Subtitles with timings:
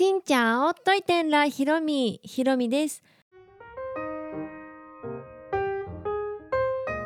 [0.00, 2.22] しんちゃんおっといてんらひろみ。
[2.24, 3.02] ひろみです。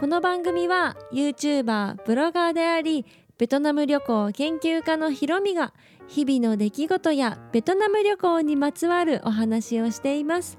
[0.00, 3.04] この番組は YouTuber ブロガーであり
[3.36, 5.74] ベトナム旅行研究家のひろみが
[6.06, 10.56] 日々の出来事やベトナム旅行にまつわるお話をしています。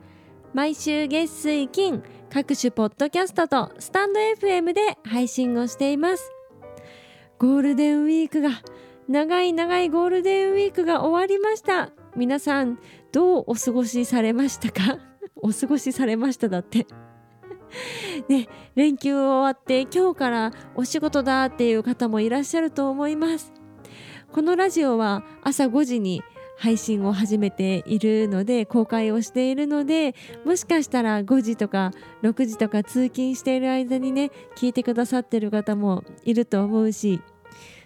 [0.54, 6.32] 毎週月水金各種ポッドキャストとスタンド FM で配信をしています。
[7.40, 8.52] ゴールデンウィークが
[9.08, 11.90] 長い長いゴールデンウィークが終わりました。
[12.16, 12.80] 皆さん
[13.12, 14.98] どうお過ごしされましたか？
[15.36, 16.88] お過ごしされましただって。
[18.28, 23.54] ね連休終わって今日からお仕事だっていう方もいらっしゃると思います。
[24.32, 26.22] このラジオは朝5時に
[26.60, 30.14] 配信を始めているので公開をしているので
[30.46, 31.92] もしかしたら5時とか
[32.22, 37.22] 6時とか通勤している間にね聞いてくださってる方もいると思うし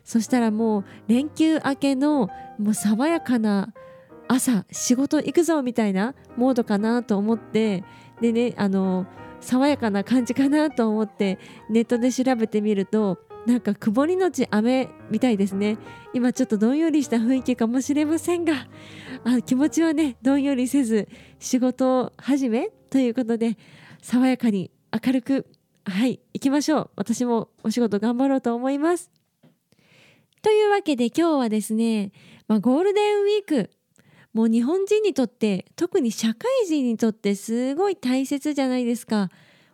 [0.04, 3.74] そしたらもう連休明けのもう爽やかな
[4.28, 7.84] 朝仕事行くぞみたいなモードかなと思って
[8.22, 9.06] でねあの
[9.42, 11.38] 爽やかな感じかなと思って
[11.70, 15.78] ネットで調べてみるとなんか曇りのち雨みたいですね。
[16.14, 18.68] 今ちょっとどんよりした雰囲気かもしれませんが
[19.26, 21.10] あ気持ちはねどんよりせず
[21.40, 23.58] 仕事始めということで
[24.02, 24.72] 爽やかに
[25.06, 25.46] 明るく
[25.86, 26.90] はい行きましょう。
[26.96, 29.12] 私もお仕事頑張ろうと思います。
[30.42, 32.12] というわけで今日はですね、
[32.48, 33.72] まあ、ゴールデンウィーク
[34.34, 39.30] もう日本人にとって特に社会人にとってすごい大切じゃないですか。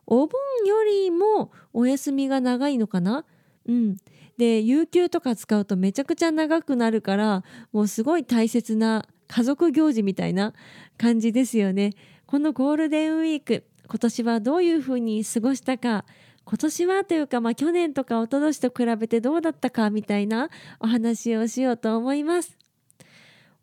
[0.06, 0.30] お盆
[0.66, 3.26] よりもお休みが長いのかな？
[3.68, 3.98] うん。
[4.38, 10.54] で有給とか使うとめちゃくちゃ長くなるからもうすごい大切な家族行事みたいな
[10.98, 11.94] 感じですよね。
[12.26, 16.06] このゴールデンウィーク今年はどういうふうに過ごしたか？
[16.46, 22.58] 今年はというか、まあ、去年とか一昨年と比べてどうだったかみたいなお話をしようと思います。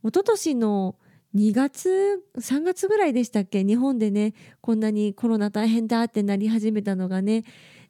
[0.05, 0.97] 一昨年の
[1.35, 3.65] 2月3月ぐらいでしたっけ？
[3.65, 7.45] 日本でねこんなにコロナ大変だってなり始めたのがね。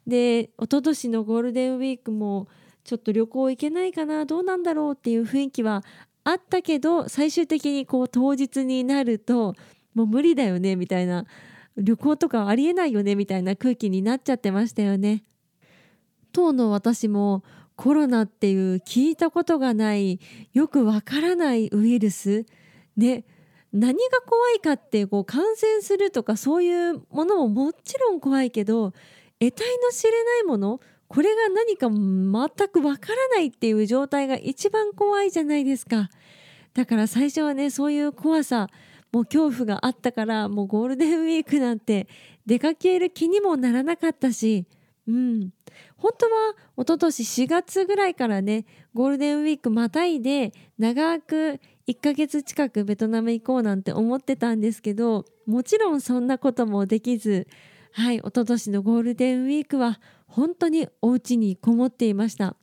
[0.05, 2.47] で一昨年のゴールデンウィークも
[2.83, 5.83] ちょっと旅行行けないかなどうなんだろうっていう雰囲気は
[6.23, 9.55] あったけど最終的にこう当日になると
[9.93, 11.25] もう無理だよねみたいな。
[11.79, 15.23] 旅行とかありえないよねみたいな空気になっちゃってましたよね。
[16.31, 17.43] 当の私も
[17.77, 20.19] コロナっていう聞いたことがない
[20.51, 22.45] よくわからないウイルス。
[22.97, 23.23] ね
[23.71, 28.93] 何が怖いかってこう感染するとかそういうものももちろん怖いけど
[29.39, 36.09] 得体の知れないものこれが何か全くわからないっていう状態が一番怖いじゃないですか。
[36.73, 38.69] だから最初はねそういう怖さ
[39.11, 42.07] もう恐怖があったからもうゴールデンウィークなんて
[42.45, 44.65] 出かける気にもならなかったし
[45.07, 45.51] うん。
[45.95, 46.31] 本当は
[46.77, 57.47] 一昨年4月ぐらいからねゴールデンウィークまたいで長く1ヶ月近くベトナム行こうなんて思ってたんですけどもちろんそんなこともできず
[57.93, 62.55] はい一昨年のゴールデンウィークは本当にお家にこもっていました。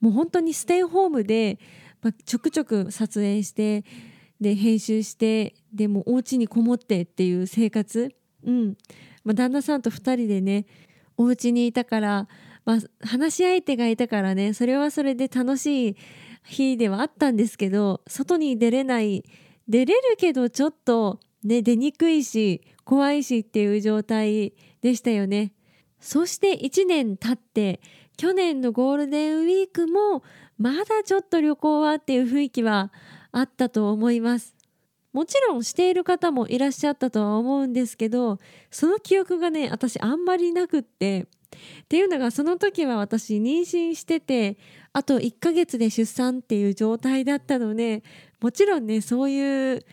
[0.00, 1.60] もう本当にステイホームで、
[2.02, 3.84] まあ、ちょくちょく撮影して
[4.40, 8.12] で編集してでもお家にこもってっていう生活。
[8.44, 8.76] うん。
[9.22, 10.66] まあ、旦那さんと2人でね
[11.16, 12.28] お家にいたから、
[12.64, 15.96] まあ、話し相手がいたからねそれはそれで楽しい
[16.44, 19.24] 日ではあったんですけど外に出れない
[19.68, 25.52] 出れるけどちょっとね出にくいし怖いしっていう状態でしたよね。
[26.00, 27.80] そして1年経って
[28.16, 30.24] 去年のゴールデンウィークも
[30.58, 32.92] まだちょっと旅行はっていう雰囲気は
[33.30, 34.56] あったと思います。
[35.12, 38.38] もちろんしている方もいらっしゃったとは思うんですけど
[38.70, 41.26] その記憶がね私あんまりなくって。
[41.84, 44.56] っていうのがその時は私妊娠してて
[44.94, 48.02] あと1ヶ月で出産っていう状態だったので
[48.40, 49.84] もちろんねそういう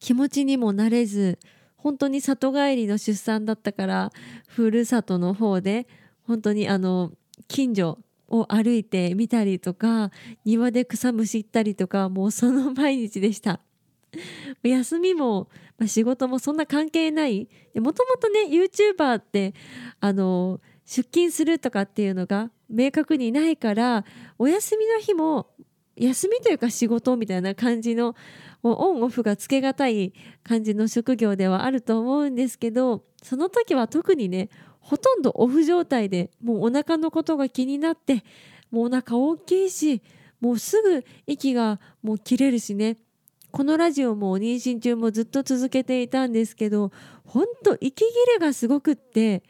[0.00, 1.38] 気持ちにもなれず
[1.76, 4.12] 本当に里帰りの出産だったから
[4.48, 5.86] ふるさとの方で
[6.24, 7.12] 本当にあの
[7.46, 7.98] 近所
[8.28, 10.10] を歩いてみたりとか
[10.44, 13.60] 庭で草むしったりとかもうその毎日でした。
[14.62, 15.48] 休みも、
[15.78, 17.48] まあ、仕事もそんな関係ない。
[17.74, 19.54] もともとね YouTuber って
[20.00, 24.04] あの出勤するとかっていうのが明確にないから
[24.38, 25.48] お休みの日も
[25.96, 28.14] 休みというか仕事みたいな感じの
[28.62, 38.24] オンオフがつけがたい感じの職業ではあると思うんですけどその時は特にねほとんどオフ状態でもうお腹のことが気になって
[38.70, 40.02] もうお腹大きいし
[40.40, 42.98] もうすぐ息がもう切れるしね。
[43.56, 46.92] このラジオも妊娠中もずっと続けていたんですけど
[47.24, 48.04] ほんと息切
[48.34, 49.42] れがすごくって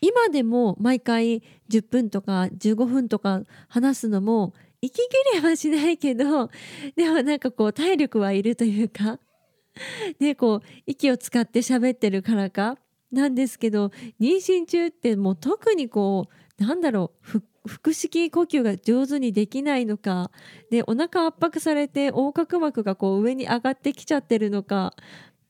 [0.00, 6.50] 今でも毎回10分とか15分とか話すのも息切れはしないけど
[6.94, 9.18] でもなんかこう体力はいるというか
[10.20, 12.78] でこう息を使って喋ってるからか
[13.10, 13.86] なんですけど
[14.20, 16.28] 妊娠中ってもう特にこ
[16.60, 20.30] うなんだろう腹腹式呼吸が上手にできないのか
[20.70, 24.94] でお腹圧迫されて横隔膜がこう上に上がってきちゃってるのか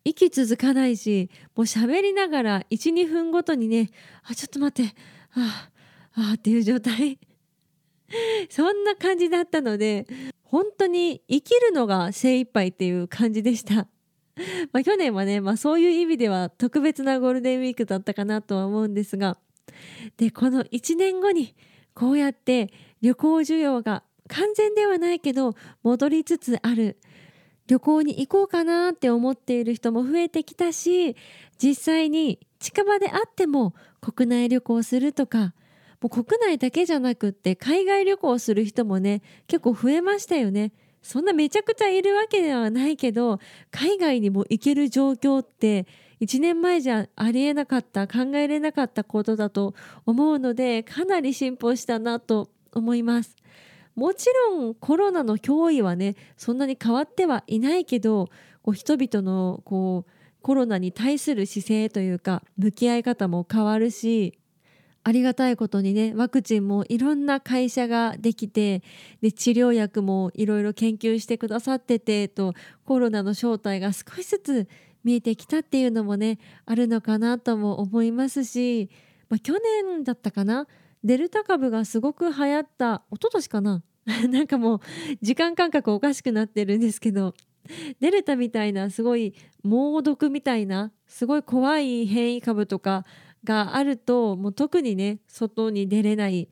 [0.05, 3.91] 息続かないしもう喋りながら12分ごとにね
[4.25, 4.95] あちょっと待って
[5.35, 5.71] あ
[6.15, 7.19] ああっていう状態
[8.51, 10.07] そんな感じだったので
[10.43, 13.89] 本当に生きるのが精一杯っていう感じでした。
[14.73, 19.37] まあ、去年はね、まあ、そういう意味では特別なゴールデンウィークだったかなとは思うんですが
[20.17, 21.55] でこの1年後に
[21.95, 26.99] こうやって旅行需要が完全ではないけど戻りつつある
[27.67, 31.17] 旅行に行こうかなって思っている人も増えてきたし
[31.63, 35.55] 実際に近場であっても国内旅行するとか
[36.01, 40.73] もう国内だけじゃなくって海外旅行する人もね結構増えましたよね。
[41.03, 43.41] そんなめちゃくちゃいるわけではないけど
[43.73, 45.87] 海外にも行ける状況って
[46.23, 49.75] 1年前じゃありえなかった考えれなかったことだと
[50.07, 53.35] 思うのでかなり進歩したなと思います。
[53.97, 58.29] もちろんコロナの脅威はねそんなに変わってはいないけど
[58.63, 60.11] こう人々のこう
[60.43, 64.39] コロナに対する姿勢というか向き合い方も変わるし
[65.05, 68.83] ありがたいことにねワクチンもいろんな会社ができて
[69.21, 72.55] で治療薬もいろいろ研究してくださっててと
[72.85, 74.69] コロナの正体が少しずつ
[75.05, 78.91] 見えてきたっていうのもねあるのかなとも思いますし、
[79.29, 79.55] まあ、去
[79.87, 80.67] 年だったかな
[81.05, 83.83] デルタ株がすごく流行った一昨年かな
[84.31, 84.81] なんかもう
[85.21, 87.35] 時間感覚おかしくなってるんですけど
[88.01, 93.05] デルタみたいなすごい猛毒みたいなすごい怖い変異株とか
[93.45, 96.49] があるともう特にね外に出れない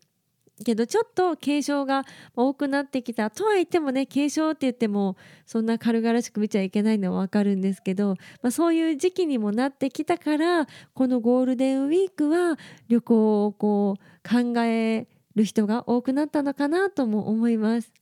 [0.64, 2.04] けどちょっと軽症が
[2.34, 5.16] 多くなってきたとは言ってもね軽症って言っても
[5.46, 12.58] そんな軽々しく見ちゃいけないのは分かるんですけど、まあ、そういう時期にもなってきたからこのゴールデンウィークは
[12.88, 17.92] 旅行をこう考える人が多くなったのかなとも思います。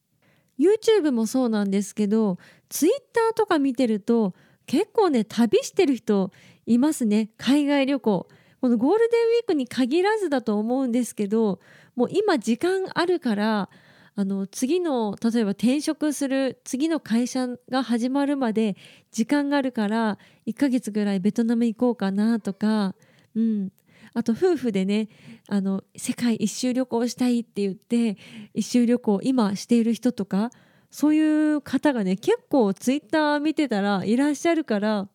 [0.59, 2.37] YouTube もそうなんですけど
[2.69, 4.35] Twitter とか見てると
[4.67, 6.33] 結構ね旅してる人
[6.67, 8.29] いますね海外旅行。
[8.61, 11.61] このゴールデンウィークに限らずだと思うんですけど
[11.99, 13.69] もう今時間あるから
[14.15, 18.77] あの次の例えば転職する次の会社が始まるまで
[19.11, 20.17] 時間があるから
[20.47, 22.95] 1ヶ月ぐらいベトナム行こうかなとか、
[23.35, 23.73] うん、
[24.15, 25.09] あと夫婦でね
[25.49, 28.17] あの世界一周旅行したいって言って
[28.55, 30.53] 一周旅行今している人とか
[30.93, 35.09] そういう方がね結構ツイッター見てたらいらっしゃるから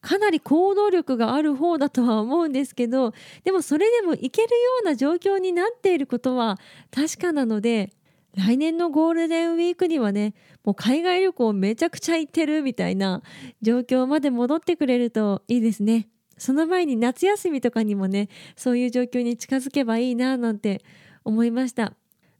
[0.00, 3.12] かなり行動力がある方だとは思うんですけど
[3.44, 6.58] でもそれでもいけるような状況になっていることは
[6.94, 7.92] 確かなので
[8.36, 10.34] 来年のゴールデンウィークにはね
[10.64, 13.22] もう海外旅行めちゃくちゃ行ってるみたいな
[13.62, 16.08] 状況まで戻ってくれるといいですね。
[16.36, 20.82] その前に夏休みとかにもねそういう状況に近づけばいいななんて
[21.24, 21.94] 思いました。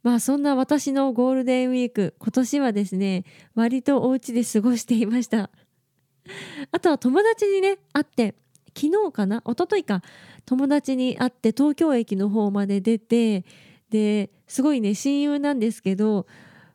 [0.04, 3.24] まあそんな私のゴールデンウィーク今年はですね
[3.56, 5.50] 割とお家で過ごしていました。
[6.72, 8.34] あとは友達にね会って
[8.76, 10.02] 昨日かな一昨日か
[10.46, 13.44] 友達に会って東京駅の方まで出て
[13.90, 16.26] ですごいね親友なんですけど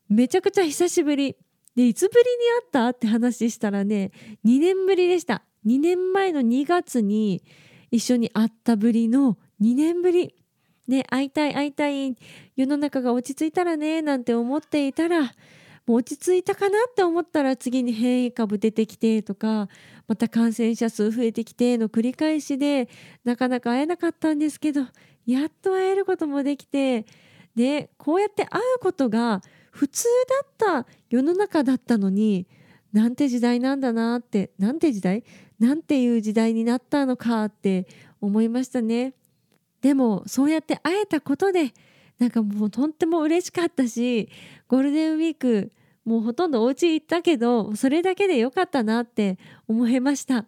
[0.10, 1.36] めちゃくちゃ久しぶり。
[1.76, 2.28] でいつぶりに
[2.62, 2.90] 会った？
[2.90, 4.12] って話したらね
[4.46, 5.44] 2年ぶりでした。
[5.66, 7.42] 2年前の2月に
[7.90, 10.36] 一緒に会ったぶりの2年ぶり。
[10.88, 12.16] ね会いたい会いたい
[12.56, 15.34] 世の中が落ち着いたらねなんて思っていたら
[15.86, 19.68] もう落ち着いたかなって思ったら次に変異株出てきてとか
[20.08, 22.90] また感染者数増えてきての繰り返しで
[23.24, 24.82] なかなか会えなかったんですけど
[25.26, 27.06] やっと会えることもできて
[27.56, 30.06] でこうやって会うことが普通
[30.60, 32.48] だった世の中だったのに
[32.92, 35.24] なんて時代なんだなってなんて時代
[35.60, 37.88] なんていう時代になったのかって
[38.22, 39.14] 思いましたね。
[39.82, 41.74] でもそうやって会えたことで
[42.20, 44.30] なんかもうとっても嬉しかったし
[44.68, 45.72] ゴールデンウィーク
[46.06, 50.46] もうほとんどお家行ったけどそれだけで良かったなって思いました。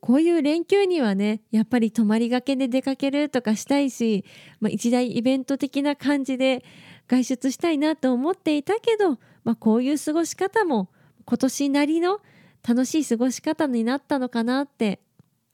[0.00, 4.24] こういう連休にはねやっぱり泊まりがけで出かけるとかしたいし、
[4.58, 6.64] まあ、一大イベント的な感じで
[7.06, 10.88] 外出したいなと思っていたけど、まあ、こういう過ごし方も
[11.26, 12.20] 今年なりの
[12.66, 15.00] 楽しい過ごし方になったのかなって。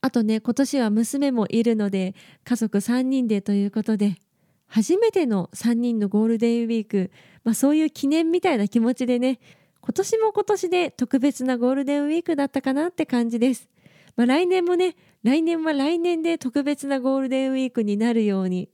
[0.02, 4.18] あとね今年は娘もいるので家族3人でということで
[4.66, 7.10] 初めての3人のゴールデンウィーク、
[7.44, 9.38] まあ、そういう記念みたいな気持ちでね
[9.80, 13.68] 今年も今年で特別なゴールデンウィークだったかなって感じです、
[14.16, 18.68] まあ、来年もね来年は来年で特別なゴールデンウィークになるように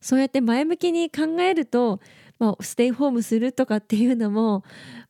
[0.00, 2.00] そうやって前向きに考えると
[2.38, 4.62] まあ、ステイホームするとかっていうのも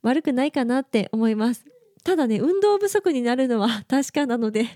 [0.02, 1.64] 悪くないかなって思います。
[2.04, 4.66] ただね運動不足になるのは確かなので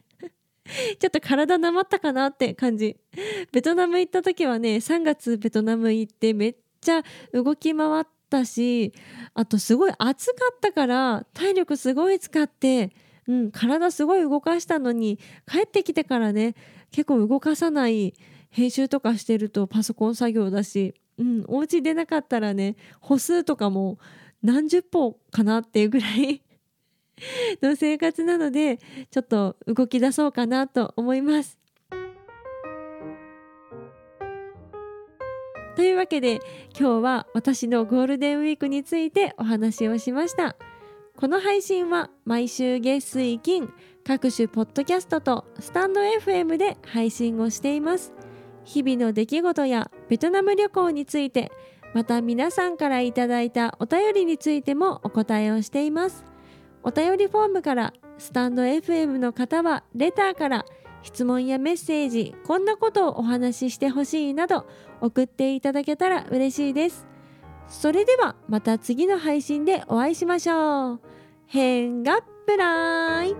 [0.98, 2.96] ちょっと体なまったかなって感じ。
[3.52, 8.92] ベトナム行った時はね3月ベトナム行ってめっちゃ動き回ったし
[9.34, 12.90] あとすごい暑かったから体力すごい使って
[13.28, 16.56] うん、体すごい動かしたのに帰ってきてからね
[16.90, 18.14] 結構動かさない
[18.50, 23.98] 編集とかしてるとパソコン作業だし、うん、お家出なかったらね歩数とかも
[24.42, 26.42] 何十歩かなっていうぐらい
[27.62, 28.78] の生活なので
[29.10, 31.58] ちょっと動き出そうかなと思います。
[35.76, 36.40] というわけで
[36.78, 40.56] 今日は私のゴールデンウィークについてお話をしました。
[41.20, 43.70] この配信は毎週月水金
[44.06, 48.14] 各種ポッドキャストとスタンド FM で配信をしています
[48.64, 51.52] 日々の出来事やベトナム旅行について
[51.92, 56.24] また皆さんからいただいたお便りについてもお答えをしています
[56.82, 60.64] お便りフォームからスタンド FM の方はレターから
[61.02, 64.66] 質問やメッセージこんなことをお話ししてほしいなど
[65.00, 67.10] 送っていただけたら嬉しいです
[67.70, 71.00] それではまた次の配信でお会いしましょう。
[71.46, 73.34] 変がプライ